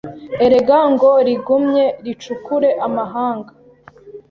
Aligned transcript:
Erega 0.45 0.77
ngo 0.91 1.09
rigumye 1.27 1.85
ricukure 2.05 2.69
amahanga 2.87 3.51